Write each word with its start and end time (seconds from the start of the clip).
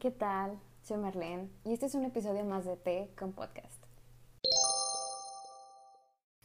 ¿qué 0.00 0.10
tal? 0.10 0.58
Soy 0.82 0.96
Marlene 0.96 1.50
y 1.62 1.74
este 1.74 1.84
es 1.84 1.94
un 1.94 2.06
episodio 2.06 2.42
más 2.42 2.64
de 2.64 2.74
Té 2.78 3.10
con 3.18 3.32
Podcast. 3.32 3.84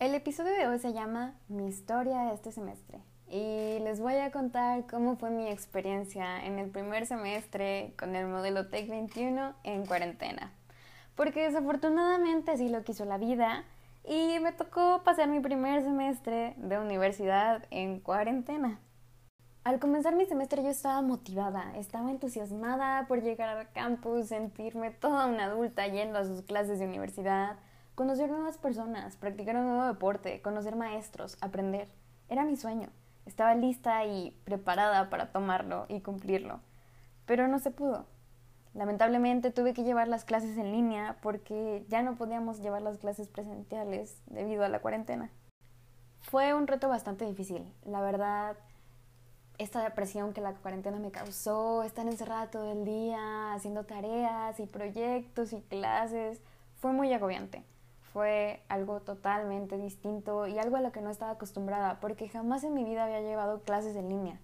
El 0.00 0.12
episodio 0.16 0.50
de 0.54 0.66
hoy 0.66 0.80
se 0.80 0.92
llama 0.92 1.38
Mi 1.46 1.68
historia 1.68 2.32
este 2.32 2.50
semestre 2.50 2.98
y 3.28 3.78
les 3.78 4.00
voy 4.00 4.16
a 4.16 4.32
contar 4.32 4.88
cómo 4.88 5.14
fue 5.14 5.30
mi 5.30 5.46
experiencia 5.46 6.44
en 6.44 6.58
el 6.58 6.68
primer 6.68 7.06
semestre 7.06 7.94
con 7.96 8.16
el 8.16 8.26
modelo 8.26 8.66
TEC 8.70 8.88
21 8.88 9.54
en 9.62 9.86
cuarentena. 9.86 10.52
Porque 11.14 11.44
desafortunadamente 11.44 12.50
así 12.50 12.68
lo 12.68 12.82
quiso 12.82 13.04
la 13.04 13.18
vida 13.18 13.62
y 14.02 14.40
me 14.40 14.50
tocó 14.50 15.04
pasar 15.04 15.28
mi 15.28 15.38
primer 15.38 15.84
semestre 15.84 16.54
de 16.56 16.80
universidad 16.80 17.64
en 17.70 18.00
cuarentena. 18.00 18.80
Al 19.64 19.80
comenzar 19.80 20.14
mi 20.14 20.26
semestre 20.26 20.62
yo 20.62 20.68
estaba 20.68 21.00
motivada, 21.00 21.74
estaba 21.78 22.10
entusiasmada 22.10 23.06
por 23.08 23.22
llegar 23.22 23.48
al 23.48 23.72
campus, 23.72 24.26
sentirme 24.26 24.90
toda 24.90 25.24
una 25.24 25.44
adulta 25.44 25.86
yendo 25.86 26.18
a 26.18 26.24
sus 26.26 26.42
clases 26.42 26.78
de 26.78 26.84
universidad, 26.84 27.56
conocer 27.94 28.28
nuevas 28.28 28.58
personas, 28.58 29.16
practicar 29.16 29.56
un 29.56 29.64
nuevo 29.64 29.86
deporte, 29.86 30.42
conocer 30.42 30.76
maestros, 30.76 31.38
aprender. 31.40 31.88
Era 32.28 32.44
mi 32.44 32.56
sueño. 32.58 32.90
Estaba 33.24 33.54
lista 33.54 34.04
y 34.04 34.38
preparada 34.44 35.08
para 35.08 35.32
tomarlo 35.32 35.86
y 35.88 36.02
cumplirlo. 36.02 36.60
Pero 37.24 37.48
no 37.48 37.58
se 37.58 37.70
pudo. 37.70 38.04
Lamentablemente 38.74 39.50
tuve 39.50 39.72
que 39.72 39.82
llevar 39.84 40.08
las 40.08 40.26
clases 40.26 40.58
en 40.58 40.72
línea 40.72 41.16
porque 41.22 41.86
ya 41.88 42.02
no 42.02 42.16
podíamos 42.16 42.60
llevar 42.60 42.82
las 42.82 42.98
clases 42.98 43.28
presenciales 43.28 44.20
debido 44.26 44.62
a 44.62 44.68
la 44.68 44.80
cuarentena. 44.80 45.30
Fue 46.20 46.52
un 46.52 46.66
reto 46.66 46.90
bastante 46.90 47.24
difícil. 47.24 47.72
La 47.86 48.02
verdad, 48.02 48.58
esta 49.58 49.82
depresión 49.82 50.32
que 50.32 50.40
la 50.40 50.54
cuarentena 50.54 50.98
me 50.98 51.10
causó, 51.10 51.82
estar 51.84 52.06
encerrada 52.06 52.50
todo 52.50 52.72
el 52.72 52.84
día, 52.84 53.54
haciendo 53.54 53.84
tareas 53.84 54.58
y 54.58 54.66
proyectos 54.66 55.52
y 55.52 55.60
clases, 55.62 56.40
fue 56.80 56.92
muy 56.92 57.12
agobiante. 57.12 57.62
Fue 58.12 58.62
algo 58.68 59.00
totalmente 59.00 59.76
distinto 59.76 60.46
y 60.46 60.58
algo 60.58 60.76
a 60.76 60.80
lo 60.80 60.92
que 60.92 61.00
no 61.00 61.10
estaba 61.10 61.32
acostumbrada, 61.32 62.00
porque 62.00 62.28
jamás 62.28 62.64
en 62.64 62.74
mi 62.74 62.84
vida 62.84 63.04
había 63.04 63.20
llevado 63.20 63.62
clases 63.62 63.96
en 63.96 64.08
línea. 64.08 64.40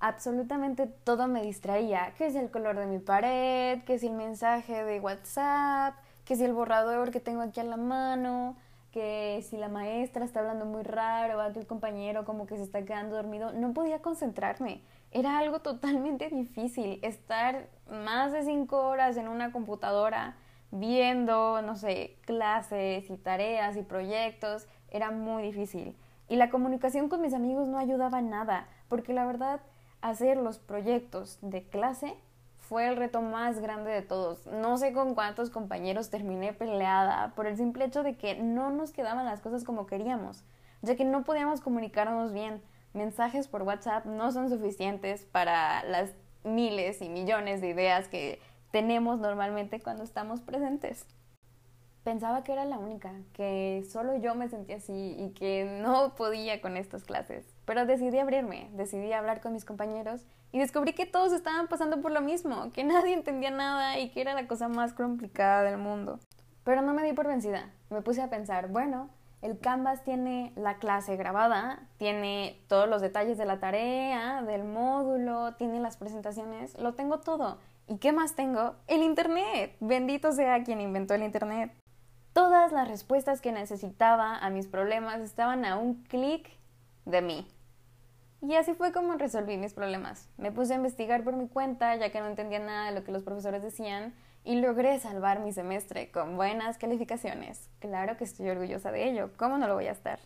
Absolutamente 0.00 0.86
todo 0.86 1.28
me 1.28 1.42
distraía, 1.42 2.12
que 2.18 2.26
es 2.26 2.34
el 2.34 2.50
color 2.50 2.76
de 2.76 2.86
mi 2.86 2.98
pared, 2.98 3.82
que 3.84 3.94
es 3.94 4.02
el 4.02 4.12
mensaje 4.12 4.84
de 4.84 5.00
WhatsApp, 5.00 5.94
que 6.24 6.34
es 6.34 6.40
el 6.40 6.52
borrador 6.52 7.10
que 7.10 7.20
tengo 7.20 7.42
aquí 7.42 7.60
a 7.60 7.64
la 7.64 7.76
mano, 7.76 8.56
que 8.94 9.42
si 9.42 9.56
la 9.56 9.68
maestra 9.68 10.24
está 10.24 10.38
hablando 10.38 10.66
muy 10.66 10.84
raro 10.84 11.38
o 11.38 11.42
el 11.42 11.66
compañero 11.66 12.24
como 12.24 12.46
que 12.46 12.56
se 12.56 12.62
está 12.62 12.84
quedando 12.84 13.16
dormido, 13.16 13.52
no 13.52 13.74
podía 13.74 14.00
concentrarme. 14.00 14.82
Era 15.10 15.36
algo 15.38 15.58
totalmente 15.62 16.30
difícil 16.30 17.00
estar 17.02 17.66
más 17.90 18.30
de 18.30 18.44
cinco 18.44 18.86
horas 18.86 19.16
en 19.16 19.26
una 19.26 19.50
computadora 19.50 20.36
viendo, 20.70 21.60
no 21.60 21.74
sé, 21.74 22.18
clases 22.20 23.10
y 23.10 23.16
tareas 23.16 23.76
y 23.76 23.82
proyectos. 23.82 24.68
Era 24.92 25.10
muy 25.10 25.42
difícil. 25.42 25.96
Y 26.28 26.36
la 26.36 26.48
comunicación 26.48 27.08
con 27.08 27.20
mis 27.20 27.34
amigos 27.34 27.66
no 27.66 27.78
ayudaba 27.78 28.22
nada, 28.22 28.68
porque 28.88 29.12
la 29.12 29.26
verdad, 29.26 29.60
hacer 30.02 30.36
los 30.36 30.60
proyectos 30.60 31.40
de 31.42 31.64
clase 31.64 32.14
fue 32.68 32.88
el 32.88 32.96
reto 32.96 33.20
más 33.20 33.60
grande 33.60 33.90
de 33.90 34.02
todos. 34.02 34.46
No 34.46 34.78
sé 34.78 34.92
con 34.92 35.14
cuántos 35.14 35.50
compañeros 35.50 36.10
terminé 36.10 36.52
peleada 36.52 37.34
por 37.34 37.46
el 37.46 37.56
simple 37.56 37.84
hecho 37.84 38.02
de 38.02 38.16
que 38.16 38.36
no 38.36 38.70
nos 38.70 38.92
quedaban 38.92 39.26
las 39.26 39.40
cosas 39.40 39.64
como 39.64 39.86
queríamos, 39.86 40.44
ya 40.82 40.96
que 40.96 41.04
no 41.04 41.24
podíamos 41.24 41.60
comunicarnos 41.60 42.32
bien. 42.32 42.62
Mensajes 42.94 43.48
por 43.48 43.62
WhatsApp 43.62 44.06
no 44.06 44.32
son 44.32 44.48
suficientes 44.48 45.24
para 45.24 45.84
las 45.84 46.14
miles 46.44 47.02
y 47.02 47.08
millones 47.08 47.60
de 47.60 47.68
ideas 47.68 48.08
que 48.08 48.40
tenemos 48.70 49.18
normalmente 49.18 49.80
cuando 49.80 50.04
estamos 50.04 50.40
presentes. 50.40 51.06
Pensaba 52.04 52.44
que 52.44 52.52
era 52.52 52.66
la 52.66 52.78
única, 52.78 53.12
que 53.32 53.82
solo 53.90 54.14
yo 54.16 54.34
me 54.34 54.50
sentía 54.50 54.76
así 54.76 55.16
y 55.18 55.30
que 55.30 55.80
no 55.82 56.14
podía 56.14 56.60
con 56.60 56.76
estas 56.76 57.02
clases. 57.02 57.46
Pero 57.64 57.86
decidí 57.86 58.18
abrirme, 58.18 58.68
decidí 58.74 59.10
hablar 59.14 59.40
con 59.40 59.54
mis 59.54 59.64
compañeros 59.64 60.20
y 60.52 60.58
descubrí 60.58 60.92
que 60.92 61.06
todos 61.06 61.32
estaban 61.32 61.66
pasando 61.66 62.02
por 62.02 62.12
lo 62.12 62.20
mismo, 62.20 62.70
que 62.72 62.84
nadie 62.84 63.14
entendía 63.14 63.50
nada 63.50 63.98
y 63.98 64.10
que 64.10 64.20
era 64.20 64.34
la 64.34 64.46
cosa 64.46 64.68
más 64.68 64.92
complicada 64.92 65.62
del 65.62 65.78
mundo. 65.78 66.20
Pero 66.62 66.82
no 66.82 66.92
me 66.92 67.04
di 67.04 67.14
por 67.14 67.26
vencida. 67.26 67.70
Me 67.88 68.02
puse 68.02 68.20
a 68.20 68.28
pensar, 68.28 68.68
bueno, 68.68 69.08
el 69.40 69.58
Canvas 69.58 70.04
tiene 70.04 70.52
la 70.56 70.76
clase 70.76 71.16
grabada, 71.16 71.88
tiene 71.96 72.60
todos 72.68 72.86
los 72.86 73.00
detalles 73.00 73.38
de 73.38 73.46
la 73.46 73.60
tarea, 73.60 74.42
del 74.42 74.64
módulo, 74.64 75.54
tiene 75.54 75.80
las 75.80 75.96
presentaciones, 75.96 76.78
lo 76.78 76.92
tengo 76.92 77.20
todo. 77.20 77.58
¿Y 77.88 77.96
qué 77.96 78.12
más 78.12 78.34
tengo? 78.34 78.76
El 78.88 79.02
Internet. 79.02 79.74
Bendito 79.80 80.32
sea 80.32 80.62
quien 80.64 80.82
inventó 80.82 81.14
el 81.14 81.22
Internet. 81.22 81.72
Todas 82.34 82.72
las 82.72 82.88
respuestas 82.88 83.40
que 83.40 83.52
necesitaba 83.52 84.36
a 84.36 84.50
mis 84.50 84.66
problemas 84.66 85.20
estaban 85.20 85.64
a 85.64 85.78
un 85.78 86.02
clic 86.02 86.50
de 87.04 87.22
mí. 87.22 87.46
Y 88.42 88.56
así 88.56 88.74
fue 88.74 88.92
como 88.92 89.14
resolví 89.14 89.56
mis 89.56 89.72
problemas. 89.72 90.28
Me 90.36 90.50
puse 90.50 90.72
a 90.72 90.76
investigar 90.76 91.22
por 91.22 91.36
mi 91.36 91.46
cuenta, 91.46 91.94
ya 91.94 92.10
que 92.10 92.18
no 92.18 92.26
entendía 92.26 92.58
nada 92.58 92.86
de 92.86 92.98
lo 92.98 93.04
que 93.04 93.12
los 93.12 93.22
profesores 93.22 93.62
decían, 93.62 94.16
y 94.42 94.56
logré 94.56 94.98
salvar 94.98 95.38
mi 95.38 95.52
semestre 95.52 96.10
con 96.10 96.36
buenas 96.36 96.76
calificaciones. 96.76 97.70
Claro 97.78 98.16
que 98.16 98.24
estoy 98.24 98.48
orgullosa 98.48 98.90
de 98.90 99.08
ello, 99.08 99.30
¿cómo 99.36 99.56
no 99.56 99.68
lo 99.68 99.74
voy 99.74 99.86
a 99.86 99.92
estar? 99.92 100.18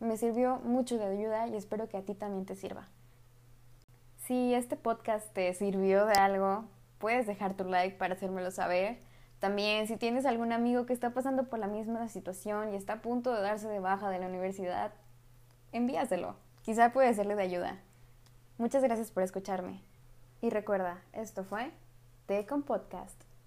Me 0.00 0.16
sirvió 0.16 0.60
mucho 0.64 0.96
de 0.96 1.04
ayuda 1.04 1.46
y 1.46 1.56
espero 1.56 1.90
que 1.90 1.98
a 1.98 2.02
ti 2.06 2.14
también 2.14 2.46
te 2.46 2.56
sirva. 2.56 2.88
Si 4.16 4.54
este 4.54 4.76
podcast 4.76 5.30
te 5.34 5.52
sirvió 5.52 6.06
de 6.06 6.14
algo, 6.14 6.64
puedes 6.96 7.26
dejar 7.26 7.52
tu 7.52 7.64
like 7.64 7.98
para 7.98 8.14
hacérmelo 8.14 8.50
saber 8.50 9.09
también, 9.40 9.86
si 9.86 9.96
tienes 9.96 10.26
algún 10.26 10.52
amigo 10.52 10.84
que 10.84 10.92
está 10.92 11.14
pasando 11.14 11.44
por 11.44 11.58
la 11.58 11.66
misma 11.66 12.06
situación 12.08 12.72
y 12.72 12.76
está 12.76 12.94
a 12.94 13.02
punto 13.02 13.34
de 13.34 13.40
darse 13.40 13.68
de 13.68 13.80
baja 13.80 14.10
de 14.10 14.18
la 14.18 14.26
universidad, 14.26 14.92
envíaselo. 15.72 16.36
Quizá 16.62 16.92
puede 16.92 17.14
serle 17.14 17.34
de 17.34 17.42
ayuda. 17.42 17.80
Muchas 18.58 18.82
gracias 18.82 19.10
por 19.10 19.22
escucharme. 19.22 19.80
Y 20.42 20.50
recuerda, 20.50 21.00
esto 21.14 21.42
fue 21.42 21.70
Te 22.26 22.44
con 22.44 22.62
Podcast. 22.62 23.29